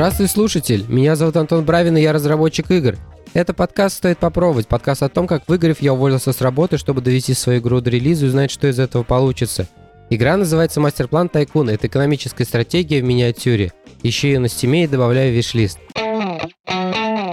[0.00, 0.86] Здравствуй, слушатель!
[0.88, 2.96] Меня зовут Антон Бравин, и я разработчик игр.
[3.34, 7.34] Это подкаст «Стоит попробовать», подкаст о том, как выиграв, я уволился с работы, чтобы довести
[7.34, 9.68] свою игру до релиза и узнать, что из этого получится.
[10.08, 11.68] Игра называется «Мастер-план Тайкун».
[11.68, 13.74] Это экономическая стратегия в миниатюре.
[14.02, 15.78] Ищи ее на стиме и добавляю в виш-лист.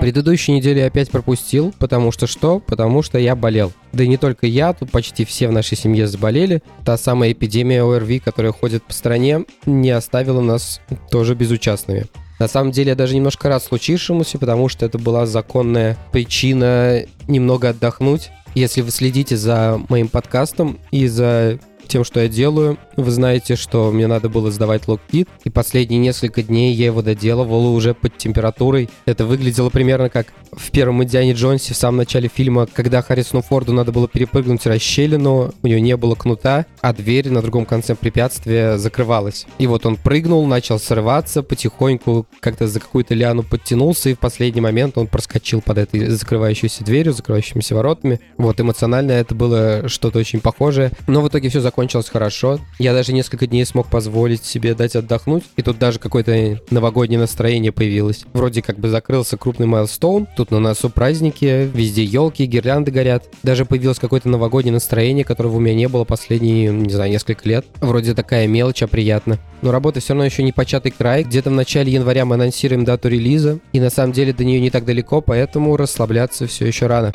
[0.01, 2.59] Предыдущую неделю я опять пропустил, потому что что?
[2.59, 3.71] Потому что я болел.
[3.93, 6.61] Да и не только я, тут почти все в нашей семье заболели.
[6.83, 12.07] Та самая эпидемия ОРВИ, которая ходит по стране, не оставила нас тоже безучастными.
[12.39, 17.69] На самом деле я даже немножко рад случившемуся, потому что это была законная причина немного
[17.69, 18.29] отдохнуть.
[18.53, 22.77] Если вы следите за моим подкастом и за тем, что я делаю.
[22.95, 27.73] Вы знаете, что мне надо было сдавать локпит, и последние несколько дней я его доделывал
[27.73, 28.89] уже под температурой.
[29.05, 33.73] Это выглядело примерно как в первом Индиане Джонсе в самом начале фильма, когда Харрисону Форду
[33.73, 38.77] надо было перепрыгнуть расщелину, у него не было кнута, а дверь на другом конце препятствия
[38.77, 39.45] закрывалась.
[39.57, 44.61] И вот он прыгнул, начал срываться, потихоньку как-то за какую-то лиану подтянулся, и в последний
[44.61, 48.19] момент он проскочил под этой закрывающейся дверью, закрывающимися воротами.
[48.37, 50.91] Вот эмоционально это было что-то очень похожее.
[51.07, 51.76] Но в итоге все закончилось
[52.09, 52.59] хорошо.
[52.79, 57.71] Я даже несколько дней смог позволить себе дать отдохнуть, и тут даже какое-то новогоднее настроение
[57.71, 58.25] появилось.
[58.33, 63.25] Вроде как бы закрылся крупный майлстоун, тут на носу праздники, везде елки, гирлянды горят.
[63.43, 67.65] Даже появилось какое-то новогоднее настроение, которого у меня не было последние, не знаю, несколько лет.
[67.79, 69.37] Вроде такая мелочь, а приятно.
[69.61, 71.23] Но работа все равно еще не початый край.
[71.23, 74.69] Где-то в начале января мы анонсируем дату релиза, и на самом деле до нее не
[74.69, 77.11] так далеко, поэтому расслабляться все еще рано.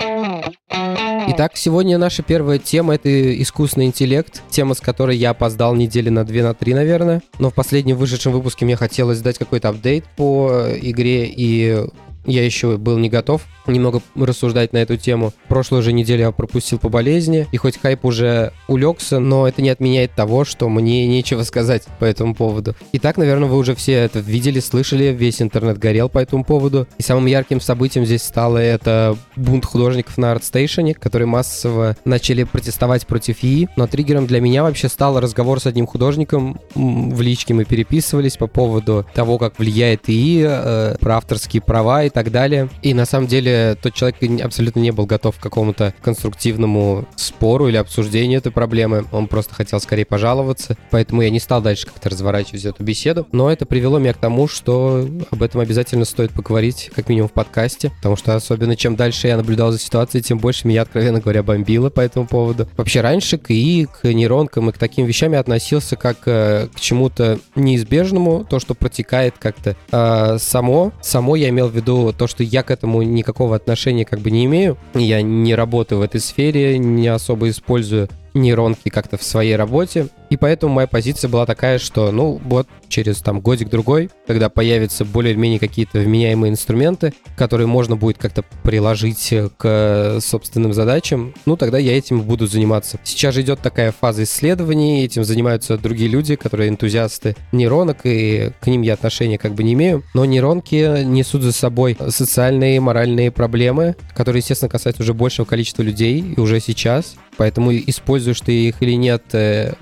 [1.34, 6.24] Итак, сегодня наша первая тема— это искусственный интеллект, тема, с которой я опоздал недели на
[6.24, 7.22] две, на три, наверное.
[7.38, 11.86] Но в последнем вышедшем выпуске мне хотелось дать какой-то апдейт по игре, и
[12.26, 15.32] я еще был не готов немного рассуждать на эту тему.
[15.48, 19.70] Прошлую же неделю я пропустил по болезни, и хоть хайп уже улегся, но это не
[19.70, 22.74] отменяет того, что мне нечего сказать по этому поводу.
[22.92, 26.86] Итак, наверное, вы уже все это видели, слышали, весь интернет горел по этому поводу.
[26.98, 33.06] И самым ярким событием здесь стало это бунт художников на ArtStation, которые массово начали протестовать
[33.06, 33.68] против ИИ.
[33.76, 36.60] Но триггером для меня вообще стал разговор с одним художником.
[36.74, 42.10] В личке мы переписывались по поводу того, как влияет ИИ, э, про авторские права и
[42.12, 42.68] так далее.
[42.82, 47.76] И на самом деле тот человек абсолютно не был готов к какому-то конструктивному спору или
[47.76, 49.04] обсуждению этой проблемы.
[49.12, 50.76] Он просто хотел скорее пожаловаться.
[50.90, 53.26] Поэтому я не стал дальше как-то разворачивать эту беседу.
[53.32, 57.32] Но это привело меня к тому, что об этом обязательно стоит поговорить, как минимум в
[57.32, 57.90] подкасте.
[57.96, 61.90] Потому что особенно чем дальше я наблюдал за ситуацией, тем больше меня, откровенно говоря, бомбило
[61.90, 62.68] по этому поводу.
[62.76, 66.80] Вообще раньше к ИИ, к нейронкам и к таким вещам я относился как э, к
[66.80, 70.92] чему-то неизбежному, то, что протекает как-то э, само.
[71.00, 74.46] Само я имел в виду то, что я к этому никакого отношения как бы не
[74.46, 74.76] имею.
[74.94, 80.08] Я не работаю в этой сфере, не особо использую нейронки как-то в своей работе.
[80.32, 85.58] И поэтому моя позиция была такая, что, ну, вот через там годик-другой, когда появятся более-менее
[85.58, 92.22] какие-то вменяемые инструменты, которые можно будет как-то приложить к собственным задачам, ну, тогда я этим
[92.22, 92.98] буду заниматься.
[93.04, 98.66] Сейчас же идет такая фаза исследований, этим занимаются другие люди, которые энтузиасты нейронок, и к
[98.68, 100.02] ним я отношения как бы не имею.
[100.14, 105.82] Но нейронки несут за собой социальные и моральные проблемы, которые, естественно, касаются уже большего количества
[105.82, 107.16] людей, и уже сейчас.
[107.36, 109.72] Поэтому используешь ты их или нет, э,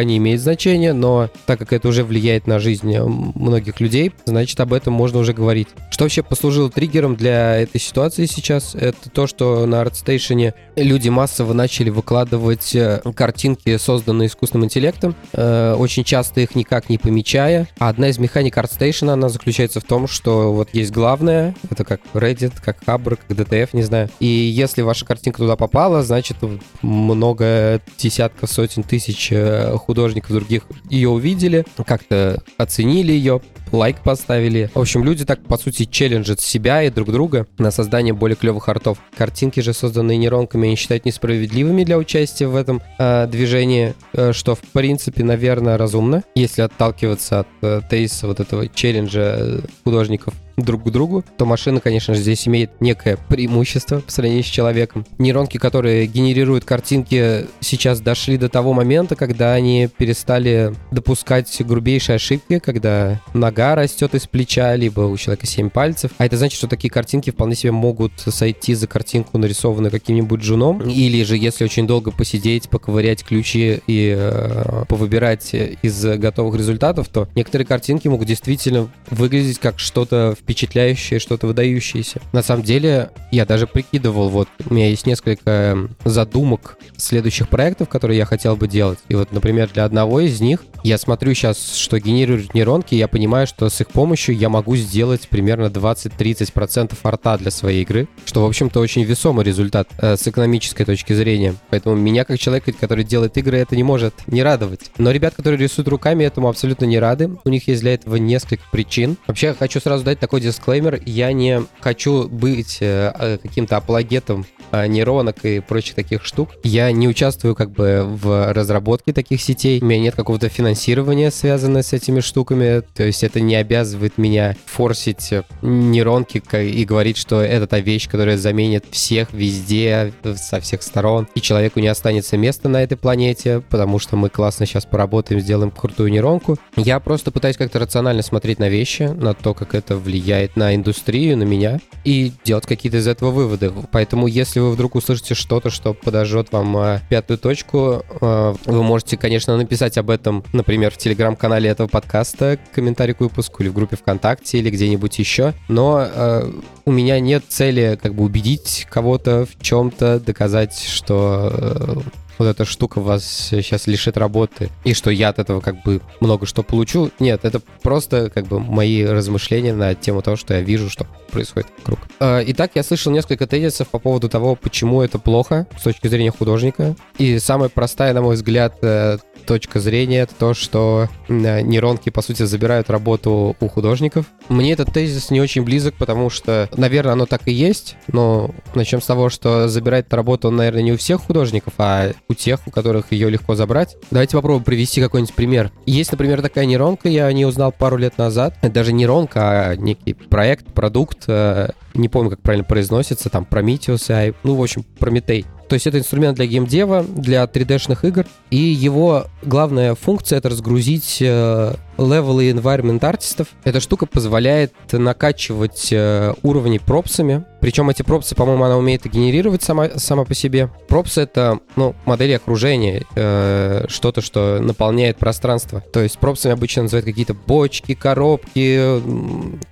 [0.00, 4.12] пока не имеет значения, но так как это уже влияет на жизнь э, многих людей,
[4.24, 5.68] значит об этом можно уже говорить.
[5.90, 8.74] Что вообще послужило триггером для этой ситуации сейчас?
[8.74, 16.04] Это то, что на ArtStation люди массово начали выкладывать э, картинки, созданные искусственным интеллектом, очень
[16.04, 17.68] часто их никак не помечая.
[17.78, 22.00] А одна из механик ArtStation, она заключается в том, что вот есть главное, это как
[22.14, 24.08] Reddit, как Hubber, как DTF, не знаю.
[24.20, 26.38] И если ваша картинка туда попала, значит
[26.82, 33.40] много десятков, сотен тысяч э, художников других ее увидели, как-то оценили ее,
[33.72, 34.70] лайк поставили.
[34.72, 38.68] В общем, люди так, по сути, челленджат себя и друг друга на создание более клевых
[38.68, 38.98] артов.
[39.16, 44.54] Картинки же, созданные нейронками, они считают несправедливыми для участия в этом э, движении, э, что,
[44.54, 50.84] в принципе, наверное, разумно, если отталкиваться от э, тейса вот этого челленджа э, художников друг
[50.84, 55.06] к другу, то машина, конечно же, здесь имеет некое преимущество по сравнению с человеком.
[55.18, 62.58] Нейронки, которые генерируют картинки, сейчас дошли до того момента, когда они перестали допускать грубейшие ошибки,
[62.58, 66.12] когда нога растет из плеча, либо у человека 7 пальцев.
[66.18, 70.82] А это значит, что такие картинки вполне себе могут сойти за картинку, нарисованную каким-нибудь джуном.
[70.88, 77.28] Или же, если очень долго посидеть, поковырять ключи и э, повыбирать из готовых результатов, то
[77.34, 82.20] некоторые картинки могут действительно выглядеть как что-то в впечатляющее, что-то выдающееся.
[82.32, 88.18] На самом деле, я даже прикидывал, вот у меня есть несколько задумок следующих проектов, которые
[88.18, 88.98] я хотел бы делать.
[89.08, 93.06] И вот, например, для одного из них я смотрю сейчас, что генерируют нейронки, и я
[93.06, 98.42] понимаю, что с их помощью я могу сделать примерно 20-30% арта для своей игры, что,
[98.42, 101.54] в общем-то, очень весомый результат э, с экономической точки зрения.
[101.70, 104.90] Поэтому меня, как человека, который делает игры, это не может не радовать.
[104.98, 107.30] Но ребят, которые рисуют руками, этому абсолютно не рады.
[107.44, 109.16] У них есть для этого несколько причин.
[109.28, 111.00] Вообще, хочу сразу дать такой дисклеймер.
[111.06, 116.50] Я не хочу быть э, э каким-то апологетом э, нейронок и прочих таких штук.
[116.62, 119.80] Я не участвую как бы в разработке таких сетей.
[119.80, 122.82] У меня нет какого-то финансирования, связанного с этими штуками.
[122.94, 125.32] То есть это не обязывает меня форсить
[125.62, 131.28] нейронки и говорить, что это та вещь, которая заменит всех везде, со всех сторон.
[131.34, 135.70] И человеку не останется места на этой планете, потому что мы классно сейчас поработаем, сделаем
[135.70, 136.58] крутую нейронку.
[136.76, 141.36] Я просто пытаюсь как-то рационально смотреть на вещи, на то, как это влияет на индустрию,
[141.36, 143.72] на меня, и делать какие-то из этого выводы.
[143.92, 149.16] Поэтому, если вы вдруг услышите что-то, что подожжет вам э, пятую точку, э, вы можете,
[149.16, 153.96] конечно, написать об этом, например, в телеграм-канале этого подкаста, комментарий к выпуску, или в группе
[153.96, 155.54] ВКонтакте, или где-нибудь еще.
[155.68, 156.50] Но э,
[156.84, 162.00] у меня нет цели как бы убедить кого-то в чем-то, доказать, что э,
[162.40, 166.46] вот эта штука вас сейчас лишит работы, и что я от этого как бы много
[166.46, 167.10] что получу.
[167.20, 171.68] Нет, это просто как бы мои размышления на тему того, что я вижу, что происходит
[171.78, 172.00] вокруг.
[172.18, 176.30] А, итак, я слышал несколько тезисов по поводу того, почему это плохо с точки зрения
[176.30, 176.96] художника.
[177.18, 182.22] И самая простая, на мой взгляд, э, точка зрения это то, что э, нейронки, по
[182.22, 184.26] сути, забирают работу у художников.
[184.48, 189.00] Мне этот тезис не очень близок, потому что, наверное, оно так и есть, но начнем
[189.00, 193.10] с того, что забирает работу наверное, не у всех художников, а у тех, у которых
[193.10, 193.96] ее легко забрать.
[194.10, 195.72] Давайте попробуем привести какой-нибудь пример.
[195.84, 198.54] Есть, например, такая нейронка, я о ней узнал пару лет назад.
[198.62, 204.34] Это даже нейронка, а некий проект, продукт, э, не помню, как правильно произносится, там, Prometheus,
[204.44, 205.44] ну, в общем, Прометей.
[205.68, 211.18] То есть это инструмент для геймдева, для 3D-шных игр, и его главная функция— это разгрузить
[211.20, 213.48] э, левелы environment артистов.
[213.64, 217.44] Эта штука позволяет накачивать э, уровни пропсами.
[217.60, 220.70] Причем эти пропсы, по-моему, она умеет генерировать сама, сама по себе.
[220.88, 225.82] Пропсы— это ну, модели окружения, э, что-то, что наполняет пространство.
[225.92, 229.00] То есть пропсами обычно называют какие-то бочки, коробки,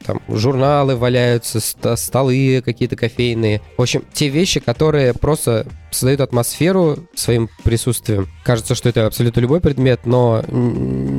[0.04, 1.60] там, журналы валяются,
[1.96, 3.62] столы какие-то кофейные.
[3.76, 8.28] В общем, те вещи, которые просто создают атмосферу своим присутствием.
[8.44, 10.40] Кажется, что это абсолютно любой предмет, но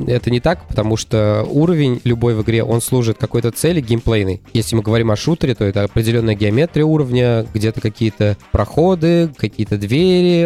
[0.08, 4.42] это не так, потому что уровень любой в игре, он служит какой-то цели геймплейной.
[4.54, 10.46] Если мы говорим о шутере, то это определенная геометрия уровня, где-то какие-то проходы, какие-то двери,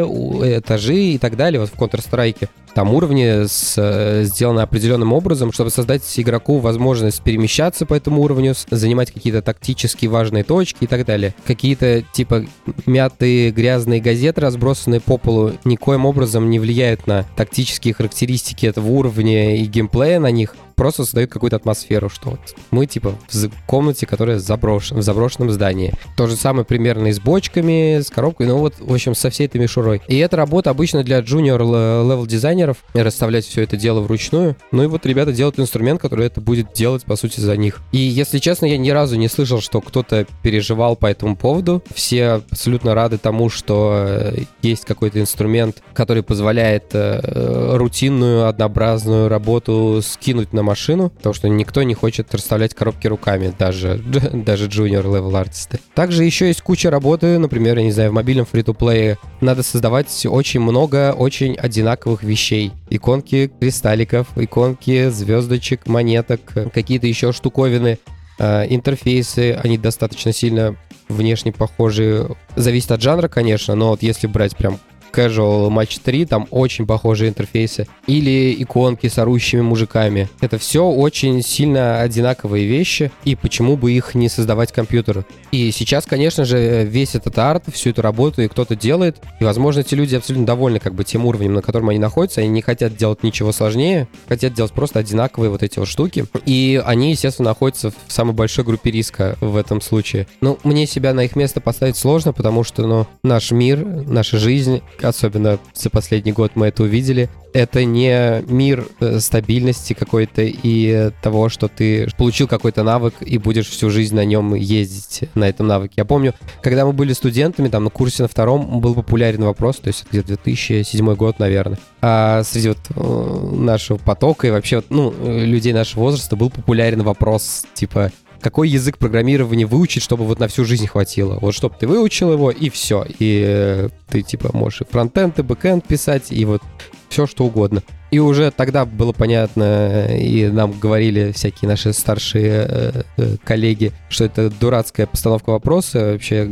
[0.58, 1.60] этажи и так далее.
[1.60, 7.86] Вот в Counter-Strike там уровни с, э, сделаны определенным образом, чтобы создать игроку возможность перемещаться
[7.86, 11.34] по этому уровню, занимать какие-то тактически важные точки и так далее.
[11.46, 12.46] Какие-то типа
[12.86, 19.58] мятые грязные газеты, разбросанные по полу, никоим образом не влияют на тактические характеристики этого уровня
[19.58, 22.40] и геймплея на них просто создают какую-то атмосферу, что вот
[22.72, 25.94] мы типа в комнате, которая заброшена, в заброшенном здании.
[26.18, 29.48] То же самое примерно и с бочками, с коробкой, ну вот, в общем, со всей
[29.48, 30.02] этой мишурой.
[30.08, 34.56] И это работа обычно для junior level дизайнеров, расставлять все это дело вручную.
[34.72, 37.81] Ну и вот ребята делают инструмент, который это будет делать, по сути, за них.
[37.92, 41.84] И, если честно, я ни разу не слышал, что кто-то переживал по этому поводу.
[41.94, 50.01] Все абсолютно рады тому, что э, есть какой-то инструмент, который позволяет э, рутинную, однообразную работу
[50.01, 53.98] скинуть на машину, потому что никто не хочет расставлять коробки руками, даже,
[54.34, 55.79] даже junior level артисты.
[55.93, 60.60] Также еще есть куча работы, например, я не знаю, в мобильном фри-то-плее надо создавать очень
[60.62, 62.72] много очень одинаковых вещей.
[62.89, 66.41] Иконки кристалликов, иконки звездочек, монеток,
[66.74, 68.00] какие-то еще штуковины,
[68.39, 70.75] э, интерфейсы, они достаточно сильно
[71.10, 72.27] внешне похожи.
[72.55, 74.79] Зависит от жанра, конечно, но вот если брать прям
[75.13, 77.88] Casual Match 3, там очень похожие интерфейсы.
[78.08, 80.29] Или иконки с орущими мужиками.
[80.41, 85.25] Это все очень сильно одинаковые вещи, и почему бы их не создавать компьютеру.
[85.51, 89.82] И сейчас, конечно же, весь этот арт, всю эту работу и кто-то делает, и, возможно,
[89.82, 92.96] эти люди абсолютно довольны как бы тем уровнем, на котором они находятся, они не хотят
[92.96, 97.91] делать ничего сложнее, хотят делать просто одинаковые вот эти вот штуки, и они, естественно, находятся
[97.91, 100.27] в самой большой группе риска в этом случае.
[100.41, 104.82] Ну, мне себя на их место поставить сложно, потому что, ну, наш мир, наша жизнь,
[105.03, 111.50] особенно за последний год мы это увидели, это не мир э, стабильности какой-то и того,
[111.50, 115.93] что ты получил какой-то навык и будешь всю жизнь на нем ездить, на этом навыке.
[115.98, 119.88] Я помню, когда мы были студентами, там на курсе на втором был популярен вопрос, то
[119.88, 125.74] есть где-то 2007 год, наверное, а среди вот э, нашего потока и вообще, ну, людей
[125.74, 128.12] нашего возраста был популярен вопрос, типа,
[128.44, 131.40] какой язык программирования выучить, чтобы вот на всю жизнь хватило.
[131.42, 133.06] Вот чтобы ты выучил его, и все.
[133.20, 136.62] И э, ты типа можешь и фронтенд, и бэкенд писать, и вот
[137.10, 137.82] все что угодно.
[138.12, 144.26] И уже тогда было понятно, и нам говорили всякие наши старшие э, э, коллеги, что
[144.26, 146.12] это дурацкая постановка вопроса.
[146.12, 146.48] Вообще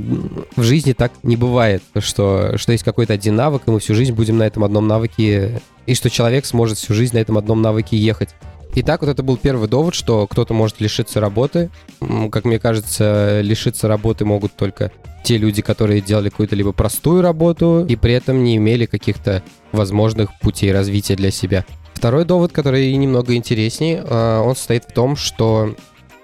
[0.55, 4.13] в жизни так не бывает, что, что есть какой-то один навык, и мы всю жизнь
[4.13, 7.97] будем на этом одном навыке, и что человек сможет всю жизнь на этом одном навыке
[7.97, 8.29] ехать.
[8.73, 11.69] Итак, вот это был первый довод, что кто-то может лишиться работы.
[12.31, 14.91] Как мне кажется, лишиться работы могут только
[15.23, 20.29] те люди, которые делали какую-то либо простую работу и при этом не имели каких-то возможных
[20.39, 21.65] путей развития для себя.
[21.93, 25.75] Второй довод, который немного интереснее, а, он состоит в том, что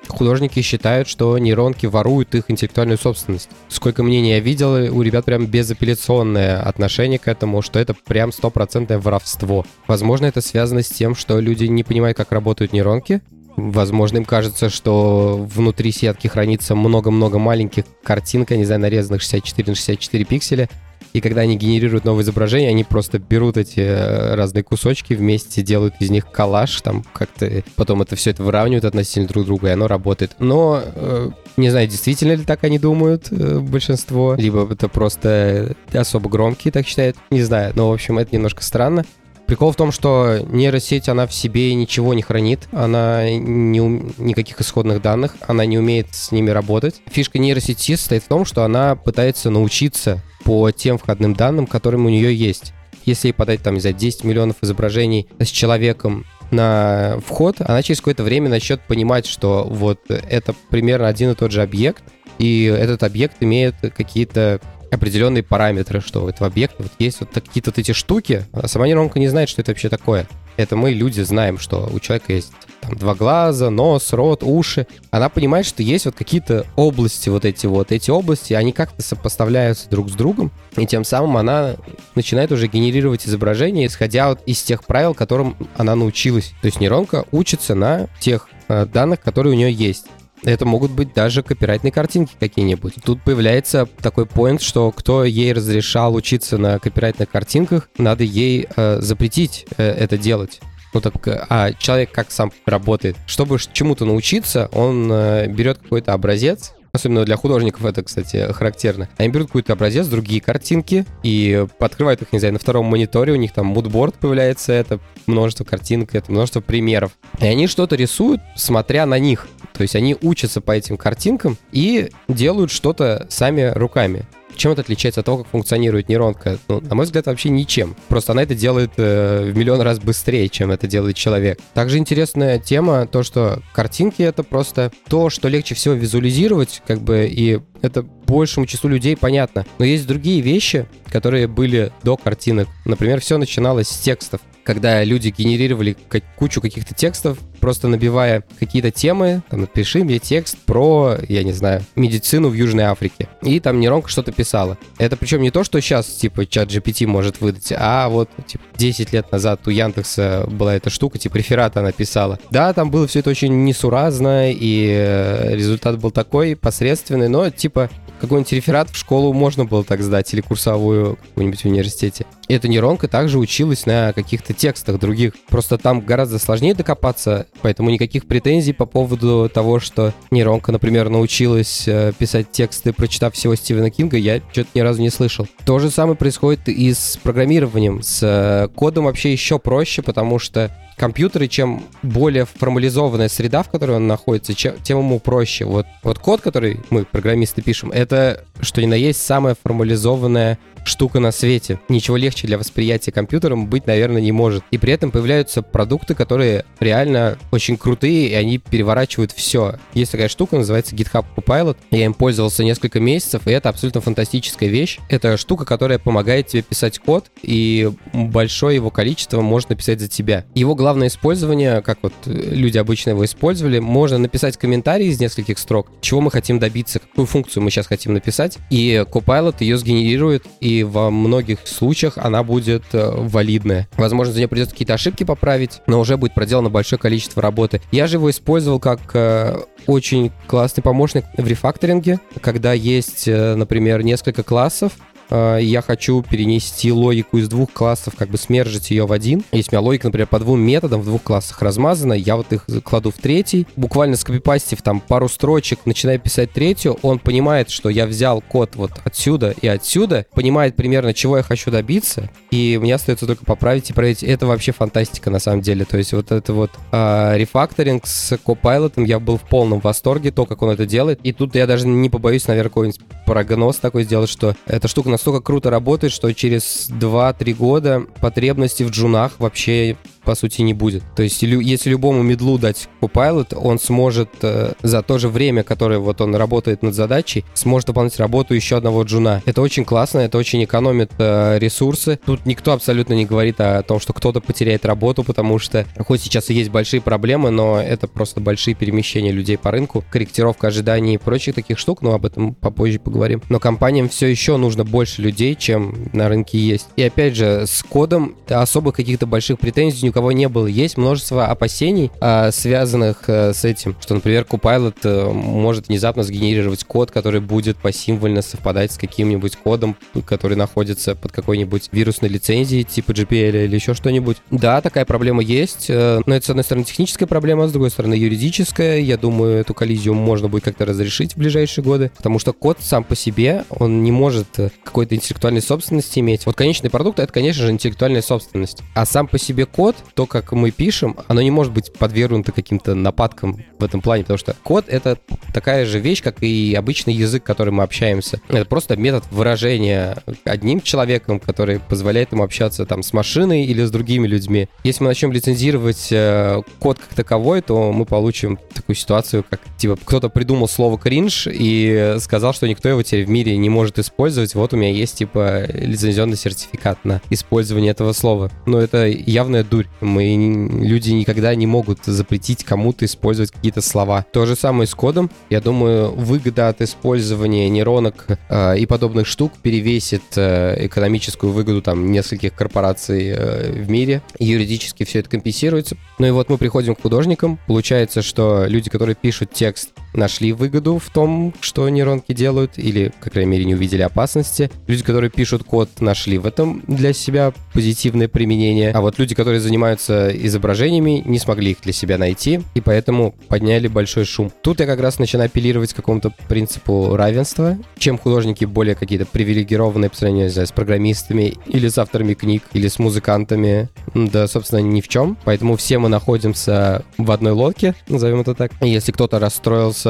[0.08, 3.50] художники считают, что нейронки воруют их интеллектуальную собственность.
[3.68, 9.00] Сколько мнений я видел, у ребят прям безапелляционное отношение к этому, что это прям стопроцентное
[9.00, 9.66] воровство.
[9.88, 13.22] Возможно, это связано с тем, что люди не понимают, как работают нейронки,
[13.58, 19.76] Возможно, им кажется, что внутри сетки хранится много-много маленьких картинок, не знаю, нарезанных 64 на
[19.76, 20.70] 64 пикселя,
[21.18, 25.96] и когда они генерируют новые изображения, они просто берут эти э, разные кусочки вместе, делают
[26.00, 29.88] из них коллаж, там как-то потом это все это выравнивают относительно друг друга, и оно
[29.88, 30.36] работает.
[30.38, 36.30] Но э, не знаю, действительно ли так они думают, э, большинство, либо это просто особо
[36.30, 37.74] громкие так считают, не знаю.
[37.76, 39.04] Но, в общем, это немножко странно.
[39.48, 44.14] Прикол в том, что нейросеть, она в себе ничего не хранит, она не ум...
[44.18, 47.02] никаких исходных данных, она не умеет с ними работать.
[47.10, 52.10] Фишка нейросети состоит в том, что она пытается научиться по тем входным данным, которые у
[52.10, 52.74] нее есть.
[53.06, 58.24] Если ей подать там, за 10 миллионов изображений с человеком на вход, она через какое-то
[58.24, 62.04] время начнет понимать, что вот это примерно один и тот же объект,
[62.38, 64.60] и этот объект имеет какие-то
[64.92, 68.88] определенные параметры, что у этого объекта вот есть вот какие-то вот эти штуки, а сама
[68.88, 70.28] нейронка не знает, что это вообще такое.
[70.58, 72.52] Это мы, люди, знаем, что у человека есть
[72.82, 74.88] там, два глаза, нос, рот, уши.
[75.12, 77.92] Она понимает, что есть вот какие-то области вот эти вот.
[77.92, 81.76] Эти области, они как-то сопоставляются друг с другом, и тем самым она
[82.16, 86.54] начинает уже генерировать изображение, исходя вот из тех правил, которым она научилась.
[86.62, 90.08] То есть нейронка учится на тех э, данных, которые у нее есть.
[90.44, 92.96] Это могут быть даже копирайтные картинки какие-нибудь.
[93.04, 99.00] Тут появляется такой поинт, что кто ей разрешал учиться на копирайтных картинках, надо ей э,
[99.02, 100.60] запретить э, это делать.
[100.94, 101.16] Ну так,
[101.50, 103.18] а человек как сам работает?
[103.26, 109.08] Чтобы чему-то научиться, он э, берет какой-то образец, Особенно для художников это, кстати, характерно.
[109.18, 113.36] Они берут какой-то образец, другие картинки и открывают их, не знаю, на втором мониторе, у
[113.36, 117.12] них там мудборд появляется, это множество картинок, это множество примеров.
[117.40, 119.48] И они что-то рисуют, смотря на них.
[119.74, 124.26] То есть они учатся по этим картинкам и делают что-то сами руками.
[124.58, 126.58] Чем это отличается от того, как функционирует нейронка?
[126.68, 127.96] Ну, на мой взгляд, вообще ничем.
[128.08, 131.60] Просто она это делает э, в миллион раз быстрее, чем это делает человек.
[131.74, 137.28] Также интересная тема то, что картинки это просто то, что легче всего визуализировать, как бы,
[137.32, 139.66] и это большему числу людей понятно.
[139.80, 142.68] Но есть другие вещи, которые были до картинок.
[142.86, 145.96] Например, все начиналось с текстов когда люди генерировали
[146.36, 151.84] кучу каких-то текстов, просто набивая какие-то темы, там, напиши мне текст про, я не знаю,
[151.96, 153.30] медицину в Южной Африке.
[153.42, 154.78] И там нейронка что-то писала.
[154.98, 159.14] Это причем не то, что сейчас, типа, чат GPT может выдать, а вот, типа, 10
[159.14, 162.38] лет назад у Яндекса была эта штука, типа, реферат она писала.
[162.52, 167.67] Да, там было все это очень несуразно, и э, результат был такой посредственный, но, типа,
[167.70, 172.26] какой-нибудь реферат в школу можно было так сдать, или курсовую какую-нибудь в университете.
[172.48, 175.34] И эта нейронка также училась на каких-то текстах других.
[175.50, 181.88] Просто там гораздо сложнее докопаться, поэтому никаких претензий по поводу того, что нейронка, например, научилась
[181.88, 185.48] э, писать тексты, прочитав всего Стивена Кинга, я что-то ни разу не слышал.
[185.66, 188.02] То же самое происходит и с программированием.
[188.02, 193.98] С э, кодом вообще еще проще, потому что компьютеры, чем более формализованная среда, в которой
[193.98, 195.66] он находится, чем, тем ему проще.
[195.66, 201.20] Вот, вот код, который мы, программисты, пишем, это, что ни на есть, самая формализованная штука
[201.20, 201.80] на свете.
[201.90, 204.64] Ничего легче для восприятия компьютером быть, наверное, не может.
[204.72, 209.76] И при этом появляются продукты, которые реально очень крутые, и они переворачивают все.
[209.94, 211.78] Есть такая штука, называется GitHub Copilot.
[211.92, 215.00] Я им пользовался несколько месяцев, и это абсолютно фантастическая вещь.
[215.10, 220.46] Это штука, которая помогает тебе писать код, и большое его количество можно написать за тебя.
[220.54, 225.92] Его главное использование, как вот люди обычно его использовали, можно написать комментарий из нескольких строк,
[226.02, 230.77] чего мы хотим добиться, какую функцию мы сейчас хотим написать, и Copilot ее сгенерирует и
[230.84, 233.88] во многих случаях она будет э, валидная.
[233.98, 237.82] Возможно, за нее придется какие-то ошибки поправить, но уже будет проделано большое количество работы.
[237.92, 244.04] Я же его использовал как э, очень классный помощник в рефакторинге, когда есть, э, например,
[244.04, 244.94] несколько классов,
[245.30, 249.44] э, я хочу перенести логику из двух классов, как бы смержить ее в один.
[249.52, 252.66] Если у меня логика, например, по двум методам в двух классах размазана, я вот их
[252.84, 258.06] кладу в третий, буквально скопипастив там пару строчек, начинаю писать третью, он понимает, что я
[258.06, 263.26] взял код вот отсюда и отсюда, понимает примерно, чего я хочу добиться, и мне остается
[263.26, 264.24] только поправить и проверить.
[264.24, 265.86] Это вообще фантастика на самом деле.
[265.86, 270.46] То есть вот это вот э, рефакторинг с Copilot, я был в полном восторге, то,
[270.46, 271.20] как он это делает.
[271.24, 275.42] И тут я даже не побоюсь, наверное, какой-нибудь прогноз такой сделать, что эта штука настолько
[275.42, 281.04] круто работает, что через 2-3 года потребности в джунах вообще по сути, не будет.
[281.16, 286.00] То есть, если любому медлу дать Copilot, он сможет э, за то же время, которое
[286.00, 289.42] вот он работает над задачей, сможет выполнять работу еще одного джуна.
[289.46, 292.20] Это очень классно, это очень экономит э, ресурсы.
[292.26, 296.50] Тут никто абсолютно не говорит о том, что кто-то потеряет работу, потому что хоть сейчас
[296.50, 301.18] и есть большие проблемы, но это просто большие перемещения людей по рынку, корректировка ожиданий и
[301.18, 303.42] прочих таких штук, но об этом попозже поговорим.
[303.48, 306.90] Но компаниям все еще нужно больше людей, чем на рынке есть.
[306.98, 310.66] И опять же, с кодом особых каких-то больших претензий кого не было.
[310.66, 316.86] Есть множество опасений, а, связанных а, с этим, что, например, Copilot а, может внезапно сгенерировать
[316.86, 319.96] код, который будет посимвольно совпадать с каким-нибудь кодом,
[320.26, 324.38] который находится под какой-нибудь вирусной лицензией, типа GPL или еще что-нибудь.
[324.50, 328.16] Да, такая проблема есть, э, но это, с одной стороны, техническая проблема, с другой стороны,
[328.16, 328.98] юридическая.
[328.98, 333.04] Я думаю, эту коллизию можно будет как-то разрешить в ближайшие годы, потому что код сам
[333.04, 336.48] по себе, он не может э, какой-то интеллектуальной собственности иметь.
[336.48, 338.80] Вот конечный продукт— это, конечно же, интеллектуальная собственность.
[338.96, 342.96] А сам по себе код то, как мы пишем, оно не может быть подвергнуто каким-то
[342.96, 345.18] нападкам в этом плане, потому что код— это
[345.54, 348.40] такая же вещь, как и обычный язык, которым мы общаемся.
[348.50, 353.92] Это просто метод выражения одним человеком, который позволяет ему общаться там с машиной или с
[353.92, 354.68] другими людьми.
[354.84, 359.98] Если мы начнем лицензировать э, код как таковой, то мы получим такую ситуацию, как типа
[360.04, 364.56] кто-то придумал слово кринж и сказал, что никто его теперь в мире не может использовать.
[364.56, 368.52] Вот у меня есть типа лицензионный сертификат на использование этого слова.
[368.66, 369.87] Но это явная дурь.
[370.00, 374.26] Мы, люди никогда не могут запретить кому-то использовать какие-то слова.
[374.32, 375.30] То же самое с кодом.
[375.50, 382.12] Я думаю, выгода от использования нейронок э, и подобных штук перевесит э, экономическую выгоду там
[382.12, 384.22] нескольких корпораций э, в мире.
[384.40, 385.98] Юридически все это компенсируется.
[386.20, 387.60] Ну и вот мы приходим к художникам.
[387.68, 393.30] Получается, что люди, которые пишут текст, нашли выгоду в том, что нейронки делают, или, по
[393.30, 394.70] крайней мере, не увидели опасности.
[394.88, 398.92] Люди, которые пишут код, нашли в этом для себя позитивное применение.
[398.92, 403.88] А вот люди, которые занимаются изображениями, не смогли их для себя найти, и поэтому подняли
[403.88, 404.52] большой шум.
[404.62, 407.78] Тут я как раз начинаю апеллировать к какому-то принципу равенства.
[407.98, 412.88] Чем художники более какие-то привилегированные по сравнению знаю, с программистами, или с авторами книг, или
[412.88, 415.38] с музыкантами, да, собственно, ни в чем.
[415.44, 418.72] Поэтому все мы находимся в одной лодке, назовем это так.
[418.82, 420.07] И если кто-то расстроился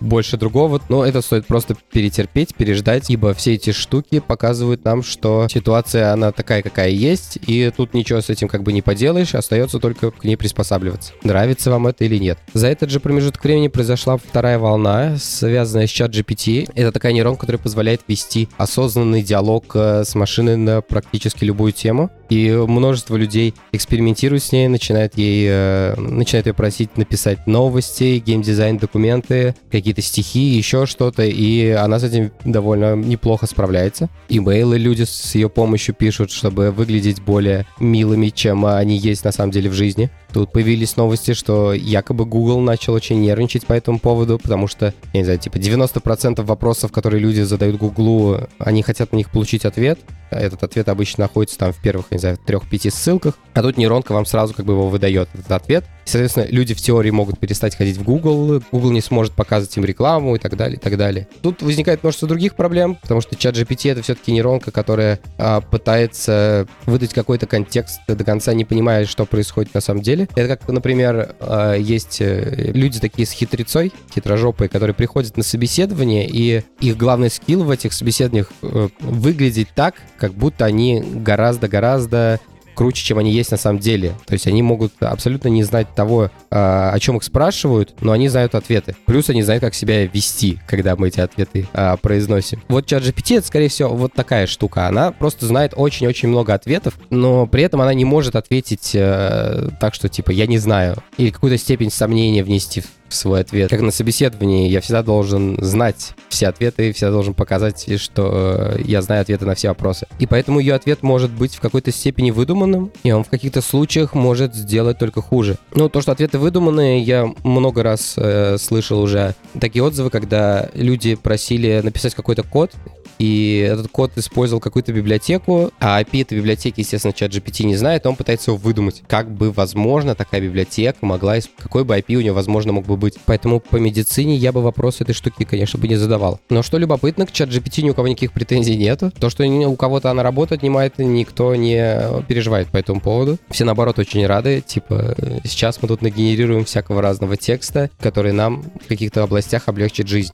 [0.00, 5.46] больше другого, ну, это стоит просто перетерпеть, переждать, ибо все эти штуки показывают нам, что
[5.50, 9.78] ситуация, она такая, какая есть, и тут ничего с этим как бы не поделаешь, остается
[9.78, 11.12] только к ней приспосабливаться.
[11.22, 12.38] Нравится вам это или нет.
[12.54, 16.70] За этот же промежуток времени произошла вторая волна, связанная с чат GPT.
[16.74, 22.10] Это такая нейронка, которая позволяет вести осознанный диалог э, с машиной на практически любую тему.
[22.28, 28.78] И множество людей экспериментируют с ней, начинают ей, э, начинают ее просить написать новости, геймдизайн,
[29.12, 34.08] документы, какие-то стихи, еще что-то, и она с этим довольно неплохо справляется.
[34.28, 39.50] Имейлы люди с ее помощью пишут, чтобы выглядеть более милыми, чем они есть на самом
[39.50, 40.10] деле в жизни.
[40.32, 45.20] Тут появились новости, что якобы Google начал очень нервничать по этому поводу, потому что, я
[45.20, 49.98] не знаю, типа 90% вопросов, которые люди задают Google, они хотят на них получить ответ.
[50.30, 54.24] Этот ответ обычно находится там в первых, не знаю, трех-пяти ссылках, а тут нейронка вам
[54.24, 55.84] сразу как бы его выдает, этот ответ.
[56.06, 59.84] И, соответственно, люди в теории могут перестать ходить в Google, Google не сможет показывать им
[59.84, 61.28] рекламу и так далее, и так далее.
[61.42, 66.66] Тут возникает множество других проблем, потому что чат GPT это все-таки нейронка, которая а, пытается
[66.86, 70.21] выдать какой-то контекст, до конца не понимая, что происходит на самом деле.
[70.34, 76.28] Это как, например, а, есть э, люди такие с хитрецой, хитрожопые, которые приходят на собеседование,
[76.28, 82.40] и их главный скилл в этих собеседованиях э, выглядеть так, как будто они гораздо-гораздо
[82.74, 84.14] круче, чем они есть на самом деле.
[84.26, 88.28] То есть они могут абсолютно не знать того, а, о чем их спрашивают, но они
[88.28, 88.96] знают ответы.
[89.06, 92.62] Плюс они знают, как себя вести, когда мы эти ответы а, произносим.
[92.68, 94.86] Вот чат GPT это, скорее всего, вот такая штука.
[94.88, 99.94] Она просто знает очень-очень много ответов, но при этом она не может ответить э, так,
[99.94, 103.70] что типа я не знаю, или какую-то степень сомнения внести в свой ответ.
[103.70, 109.02] Как на собеседовании, я всегда должен знать все ответы, всегда должен показать, что э, я
[109.02, 110.06] знаю ответы на все вопросы.
[110.18, 114.14] И поэтому ее ответ может быть в какой-то степени выдуманным, и он в каких-то случаях
[114.14, 115.58] может сделать только хуже.
[115.74, 121.14] Ну, то, что ответы выдуманные, я много раз э, слышал уже такие отзывы, когда люди
[121.14, 122.72] просили написать какой-то код,
[123.18, 128.04] и этот код использовал какую-то библиотеку, а API этой библиотеки, естественно, чат GPT не знает,
[128.04, 129.02] он пытается его выдумать.
[129.06, 133.18] Как бы, возможно, такая библиотека могла, какой бы IP у нее, возможно, мог бы быть.
[133.26, 136.40] Поэтому по медицине я бы вопрос этой штуки, конечно, бы не задавал.
[136.48, 139.10] Но что любопытно, к чат GPT ни у кого никаких претензий нету.
[139.18, 143.38] То, что у кого-то она работу отнимает, никто не переживает по этому поводу.
[143.50, 144.62] Все, наоборот, очень рады.
[144.64, 150.32] Типа, сейчас мы тут нагенерируем всякого разного текста, который нам в каких-то областях облегчит жизнь.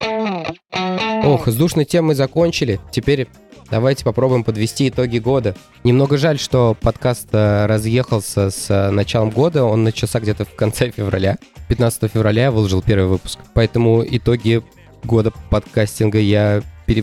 [1.24, 2.78] Ох, с душной темой закончили.
[2.92, 3.28] Теперь
[3.70, 5.54] давайте попробуем подвести итоги года.
[5.84, 9.64] Немного жаль, что подкаст э, разъехался с э, началом года.
[9.64, 11.38] Он начался где-то в конце февраля.
[11.68, 13.38] 15 февраля я выложил первый выпуск.
[13.54, 14.62] Поэтому итоги
[15.04, 16.62] года подкастинга я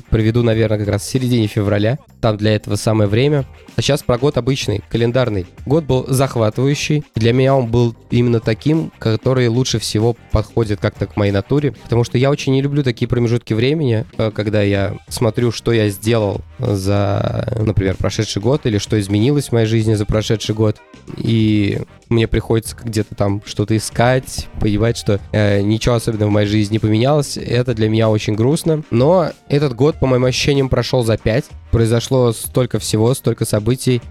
[0.10, 1.99] проведу, наверное, как раз в середине февраля.
[2.21, 3.45] Там для этого самое время.
[3.75, 5.45] А сейчас про год обычный, календарный.
[5.65, 7.04] Год был захватывающий.
[7.15, 11.73] Для меня он был именно таким, который лучше всего подходит как-то к моей натуре.
[11.84, 15.89] Потому что я очень не люблю такие промежутки времени, э, когда я смотрю, что я
[15.89, 20.78] сделал за, например, прошедший год, или что изменилось в моей жизни за прошедший год.
[21.17, 26.73] И мне приходится где-то там что-то искать, понимать, что э, ничего особенного в моей жизни
[26.73, 27.38] не поменялось.
[27.38, 28.84] Это для меня очень грустно.
[28.89, 31.45] Но этот год, по моим ощущениям, прошел за пять.
[31.71, 34.01] Произошло столько всего, столько событий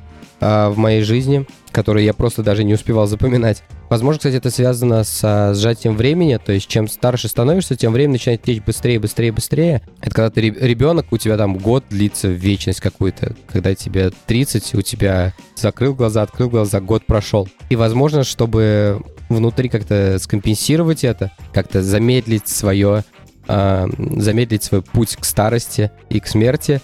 [0.40, 3.62] э, в моей жизни, которые я просто даже не успевал запоминать.
[3.90, 8.42] Возможно, кстати, это связано с сжатием времени, то есть чем старше становишься, тем время начинает
[8.42, 9.82] течь быстрее, быстрее, быстрее.
[10.00, 14.82] Это когда ты ребенок, у тебя там год длится вечность какую-то, когда тебе 30, у
[14.82, 17.48] тебя закрыл глаза, открыл глаза, год прошел.
[17.70, 23.04] И возможно, чтобы внутри как-то скомпенсировать это, как-то замедлить свое,
[23.48, 23.86] э,
[24.16, 26.80] замедлить свой путь к старости и к смерти,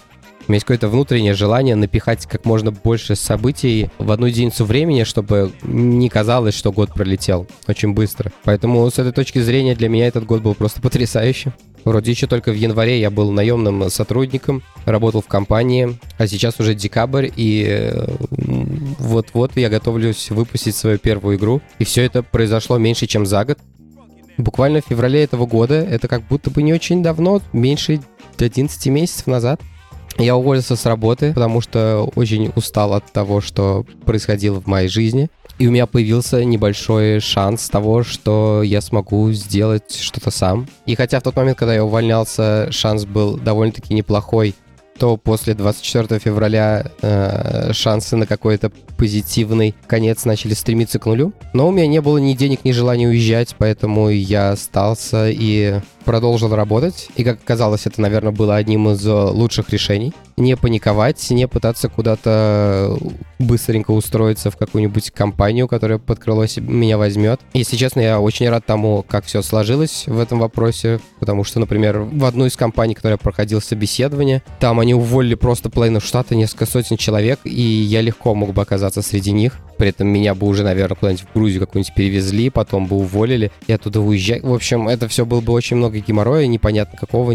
[0.50, 5.04] у меня есть какое-то внутреннее желание напихать как можно больше событий в одну единицу времени,
[5.04, 8.32] чтобы не казалось, что год пролетел очень быстро.
[8.42, 11.52] Поэтому с этой точки зрения для меня этот год был просто потрясающий.
[11.84, 16.74] Вроде еще только в январе я был наемным сотрудником, работал в компании, а сейчас уже
[16.74, 18.08] декабрь, и э,
[18.98, 21.62] вот-вот я готовлюсь выпустить свою первую игру.
[21.78, 23.58] И все это произошло меньше, чем за год.
[24.36, 28.00] Буквально в феврале этого года, это как будто бы не очень давно, меньше
[28.36, 29.60] 11 месяцев назад.
[30.18, 35.28] Я уволился с работы, потому что очень устал от того, что происходило в моей жизни.
[35.58, 40.66] И у меня появился небольшой шанс того, что я смогу сделать что-то сам.
[40.86, 44.54] И хотя в тот момент, когда я увольнялся, шанс был довольно-таки неплохой,
[45.00, 51.32] то после 24 февраля э, шансы на какой-то позитивный конец начали стремиться к нулю.
[51.54, 56.54] Но у меня не было ни денег, ни желания уезжать, поэтому я остался и продолжил
[56.54, 57.08] работать.
[57.16, 62.98] И, как оказалось, это, наверное, было одним из лучших решений не паниковать, не пытаться куда-то
[63.38, 67.40] быстренько устроиться в какую-нибудь компанию, которая под крыло меня возьмет.
[67.52, 72.00] Если честно, я очень рад тому, как все сложилось в этом вопросе, потому что, например,
[72.00, 76.96] в одну из компаний, которая проходил собеседование, там они уволили просто половину штата, несколько сотен
[76.96, 79.58] человек, и я легко мог бы оказаться среди них.
[79.78, 83.72] При этом меня бы уже, наверное, куда-нибудь в Грузию какую-нибудь перевезли, потом бы уволили, и
[83.72, 84.42] оттуда уезжать.
[84.42, 87.32] В общем, это все было бы очень много геморроя, непонятно какого,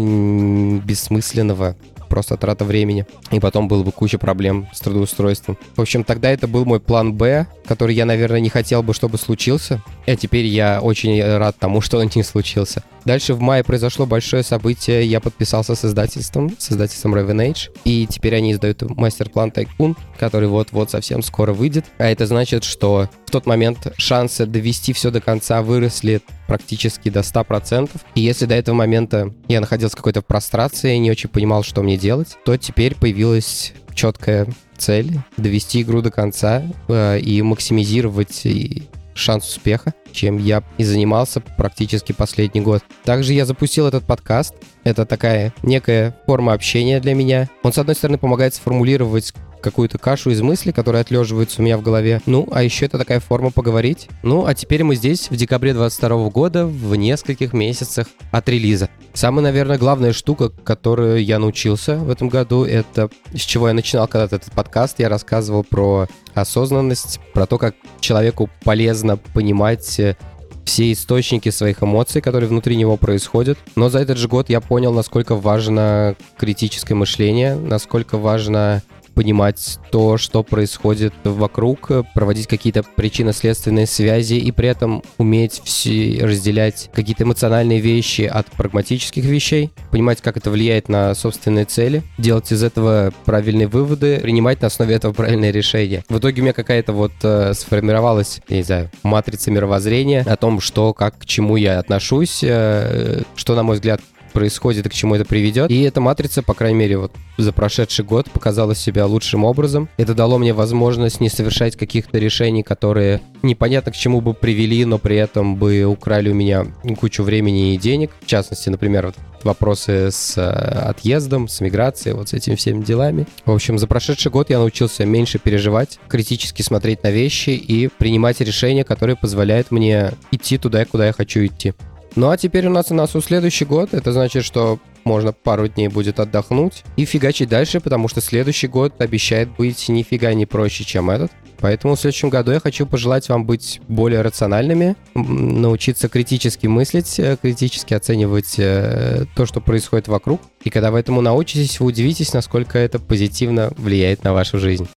[0.80, 1.76] бессмысленного
[2.08, 3.04] просто трата времени.
[3.30, 5.58] И потом было бы куча проблем с трудоустройством.
[5.74, 9.18] В общем, тогда это был мой план Б, который я, наверное, не хотел бы, чтобы
[9.18, 9.82] случился.
[10.06, 12.82] А теперь я очень рад тому, что он не случился.
[13.06, 15.06] Дальше в мае произошло большое событие.
[15.06, 17.70] Я подписался с издательством, с издательством Raven Age.
[17.84, 21.84] И теперь они издают мастер-план Тайкун, который вот-вот совсем скоро выйдет.
[21.98, 27.20] А это значит, что в тот момент шансы довести все до конца выросли практически до
[27.20, 27.90] 100%.
[28.16, 31.96] И если до этого момента я находился в какой-то прострации, не очень понимал, что мне
[31.96, 38.82] делать, то теперь появилась четкая цель довести игру до конца э, и максимизировать и
[39.16, 42.82] шанс успеха, чем я и занимался практически последний год.
[43.04, 44.54] Также я запустил этот подкаст.
[44.84, 47.48] Это такая некая форма общения для меня.
[47.62, 49.32] Он, с одной стороны, помогает сформулировать
[49.66, 52.22] какую-то кашу из мыслей, которые отлеживаются у меня в голове.
[52.24, 54.08] Ну, а еще это такая форма поговорить.
[54.22, 58.88] Ну, а теперь мы здесь, в декабре 22 года, в нескольких месяцах от релиза.
[59.12, 64.06] Самая, наверное, главная штука, которую я научился в этом году, это с чего я начинал
[64.06, 65.00] когда-то этот подкаст.
[65.00, 70.16] Я рассказывал про осознанность, про то, как человеку полезно понимать э,
[70.64, 73.58] все источники своих эмоций, которые внутри него происходят.
[73.76, 78.82] Но за этот же год я понял, насколько важно критическое мышление, насколько важно
[79.16, 86.90] понимать то, что происходит вокруг, проводить какие-то причинно-следственные связи и при этом уметь все разделять
[86.92, 92.62] какие-то эмоциональные вещи от прагматических вещей, понимать, как это влияет на собственные цели, делать из
[92.62, 96.04] этого правильные выводы, принимать на основе этого правильные решения.
[96.10, 100.60] В итоге у меня какая-то вот э, сформировалась, я не знаю, матрица мировоззрения о том,
[100.60, 104.02] что, как, к чему я отношусь, э, что, на мой взгляд,
[104.36, 105.70] происходит и к чему это приведет.
[105.70, 109.88] И эта матрица, по крайней мере, вот за прошедший год показала себя лучшим образом.
[109.96, 114.98] Это дало мне возможность не совершать каких-то решений, которые непонятно к чему бы привели, но
[114.98, 116.66] при этом бы украли у меня
[117.00, 118.10] кучу времени и денег.
[118.20, 123.26] В частности, например, вот вопросы с э, отъездом, с миграцией, вот с этими всеми делами.
[123.46, 128.40] В общем, за прошедший год я научился меньше переживать, критически смотреть на вещи и принимать
[128.40, 131.72] решения, которые позволяют мне идти туда, куда я хочу идти.
[132.16, 133.92] Ну а теперь у нас у нас у следующий год.
[133.92, 138.98] Это значит, что можно пару дней будет отдохнуть и фигачить дальше, потому что следующий год
[139.00, 141.30] обещает быть нифига не проще, чем этот.
[141.58, 147.36] Поэтому в следующем году я хочу пожелать вам быть более рациональными, научиться критически мыслить, э,
[147.40, 150.40] критически оценивать э, то, что происходит вокруг.
[150.64, 154.88] И когда вы этому научитесь, вы удивитесь, насколько это позитивно влияет на вашу жизнь.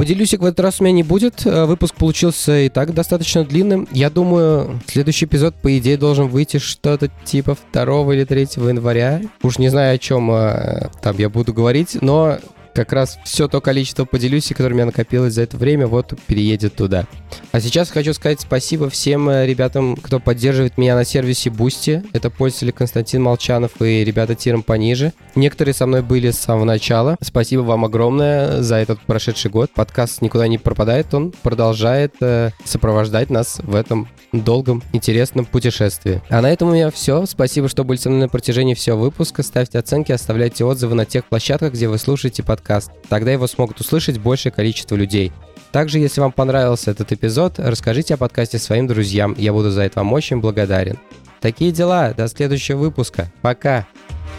[0.00, 1.44] Поделюсик в этот раз у меня не будет.
[1.44, 3.86] Э, выпуск получился и так достаточно длинным.
[3.92, 9.20] Я думаю, следующий эпизод, по идее, должен выйти что-то типа 2 или 3 января.
[9.42, 12.38] Уж не знаю, о чем э, там я буду говорить, но
[12.74, 16.74] как раз все то количество поделюсь, которое у меня накопилось за это время, вот переедет
[16.74, 17.06] туда.
[17.52, 22.06] А сейчас хочу сказать спасибо всем э, ребятам, кто поддерживает меня на сервисе Boosty.
[22.12, 25.12] Это пользователи Константин Молчанов и ребята тиром пониже.
[25.34, 27.16] Некоторые со мной были с самого начала.
[27.20, 29.70] Спасибо вам огромное за этот прошедший год.
[29.74, 36.22] Подкаст никуда не пропадает, он продолжает э, сопровождать нас в этом долгом, интересном путешествии.
[36.28, 37.26] А на этом у меня все.
[37.26, 39.42] Спасибо, что были со мной на протяжении всего выпуска.
[39.42, 42.90] Ставьте оценки, оставляйте отзывы на тех площадках, где вы слушаете подкаст.
[43.08, 45.32] Тогда его смогут услышать большее количество людей.
[45.72, 49.34] Также, если вам понравился этот эпизод, расскажите о подкасте своим друзьям.
[49.38, 50.98] Я буду за это вам очень благодарен.
[51.40, 52.12] Такие дела.
[52.12, 53.32] До следующего выпуска.
[53.40, 53.86] Пока.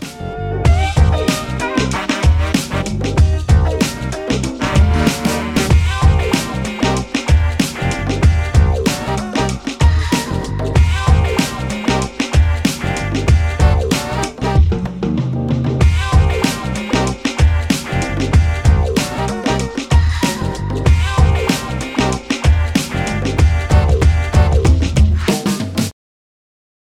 [0.01, 0.50] thank you